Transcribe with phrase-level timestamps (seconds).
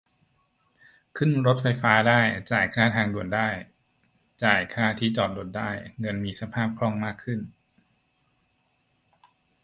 [1.17, 2.19] ขึ้นรถไฟฟ้าได้
[2.51, 3.47] จ่ายค่าทางด่วนได้
[4.43, 7.39] จายค่าที่จอดรถได้- เงินมีสภาพคล่องมากขึ้น